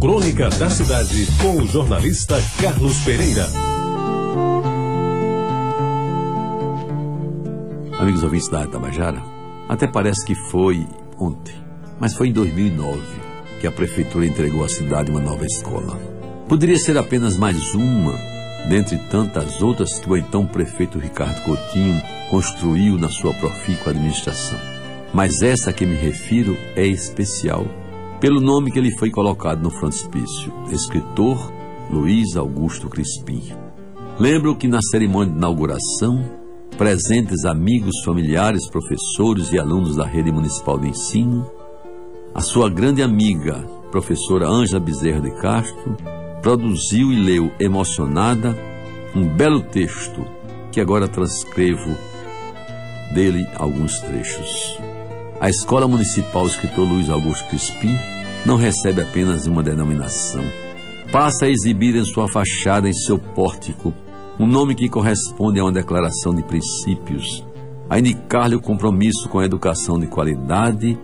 [0.00, 3.48] Crônica da Cidade, com o jornalista Carlos Pereira.
[7.98, 9.20] Amigos ouvintes da Tabajara,
[9.68, 10.86] até parece que foi
[11.18, 11.54] ontem,
[11.98, 13.00] mas foi em 2009
[13.60, 15.98] que a prefeitura entregou à cidade uma nova escola.
[16.48, 18.14] Poderia ser apenas mais uma,
[18.68, 24.60] dentre tantas outras que o então prefeito Ricardo Coutinho construiu na sua profícua administração.
[25.12, 27.66] Mas essa a que me refiro é especial,
[28.20, 31.38] pelo nome que lhe foi colocado no frontispício, escritor
[31.90, 33.42] Luiz Augusto Crispim.
[34.18, 36.28] Lembro que na cerimônia de inauguração,
[36.76, 41.48] presentes amigos, familiares, professores e alunos da rede municipal de ensino,
[42.34, 45.96] a sua grande amiga, professora Ângela Bezerra de Castro,
[46.42, 48.56] produziu e leu emocionada
[49.14, 50.26] um belo texto
[50.72, 51.96] que agora transcrevo
[53.14, 54.87] dele alguns trechos.
[55.40, 57.96] A Escola Municipal Escritor Luiz Augusto Crispim
[58.44, 60.42] não recebe apenas uma denominação.
[61.12, 63.94] Passa a exibir em sua fachada, em seu pórtico,
[64.36, 67.46] um nome que corresponde a uma declaração de princípios,
[67.88, 70.98] a indicar-lhe o compromisso com a educação de qualidade,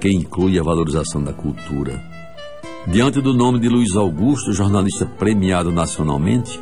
[0.00, 2.02] que inclui a valorização da cultura.
[2.88, 6.60] Diante do nome de Luiz Augusto, jornalista premiado nacionalmente,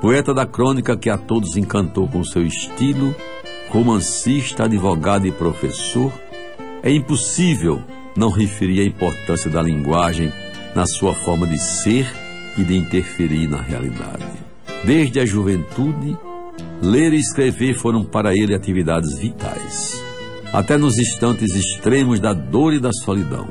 [0.00, 3.12] poeta da crônica que a todos encantou com seu estilo,
[3.70, 6.12] romancista, advogado e professor,
[6.82, 7.82] é impossível
[8.16, 10.32] não referir a importância da linguagem
[10.74, 12.06] na sua forma de ser
[12.56, 14.24] e de interferir na realidade.
[14.84, 16.16] Desde a juventude,
[16.80, 20.02] ler e escrever foram para ele atividades vitais.
[20.52, 23.46] Até nos instantes extremos da dor e da solidão,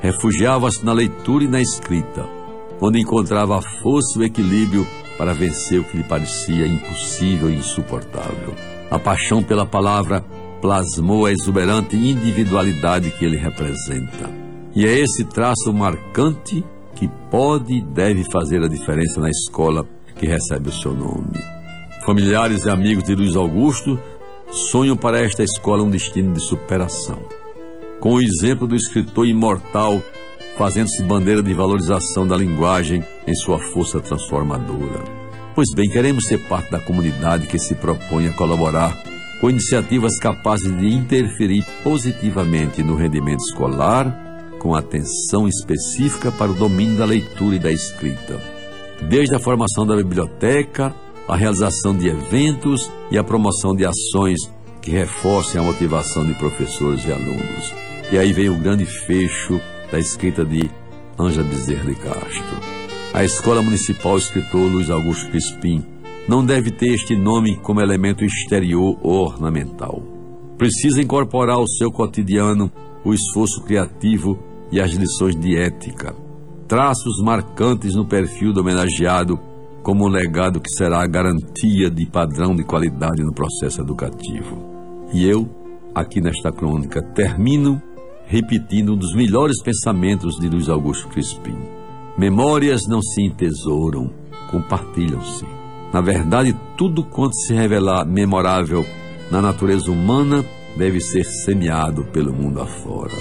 [0.00, 2.26] refugiava-se na leitura e na escrita,
[2.80, 7.56] onde encontrava a força e o equilíbrio para vencer o que lhe parecia impossível e
[7.56, 8.54] insuportável.
[8.90, 10.24] A paixão pela palavra
[10.62, 14.30] plasmou a exuberante individualidade que ele representa.
[14.74, 19.84] E é esse traço marcante que pode e deve fazer a diferença na escola
[20.16, 21.36] que recebe o seu nome.
[22.06, 23.98] Familiares e amigos de Luiz Augusto
[24.50, 27.18] sonham para esta escola um destino de superação.
[27.98, 30.00] Com o exemplo do escritor imortal,
[30.56, 35.02] fazendo-se bandeira de valorização da linguagem em sua força transformadora.
[35.54, 39.11] Pois bem, queremos ser parte da comunidade que se propõe a colaborar
[39.42, 46.96] com iniciativas capazes de interferir positivamente no rendimento escolar, com atenção específica para o domínio
[46.96, 48.40] da leitura e da escrita.
[49.08, 50.94] Desde a formação da biblioteca,
[51.26, 54.38] a realização de eventos e a promoção de ações
[54.80, 57.74] que reforcem a motivação de professores e alunos.
[58.12, 59.60] E aí vem o grande fecho
[59.90, 60.70] da escrita de
[61.18, 62.60] Ângela Bezerra de Castro.
[63.12, 65.84] A Escola Municipal Escritor Luiz Augusto Crispim
[66.28, 70.02] não deve ter este nome como elemento exterior ou ornamental.
[70.56, 72.70] Precisa incorporar ao seu cotidiano
[73.04, 74.38] o esforço criativo
[74.70, 76.14] e as lições de ética,
[76.68, 79.38] traços marcantes no perfil do homenageado
[79.82, 84.64] como um legado que será a garantia de padrão de qualidade no processo educativo.
[85.12, 85.48] E eu,
[85.94, 87.82] aqui nesta crônica, termino
[88.26, 91.58] repetindo um dos melhores pensamentos de Luiz Augusto Crispim.
[92.16, 94.10] Memórias não se entesouram,
[94.50, 95.61] compartilham-se.
[95.92, 98.84] Na verdade, tudo quanto se revelar memorável
[99.30, 100.44] na natureza humana
[100.76, 103.12] deve ser semeado pelo mundo afora.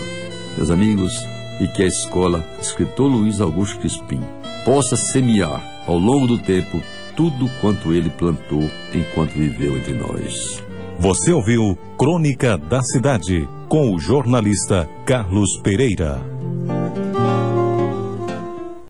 [0.57, 1.11] Meus amigos,
[1.59, 4.21] e que a escola Escritor Luiz Augusto Crispim
[4.65, 6.81] possa semear ao longo do tempo
[7.15, 10.63] tudo quanto ele plantou enquanto viveu entre nós.
[10.97, 16.40] Você ouviu Crônica da Cidade com o jornalista Carlos Pereira.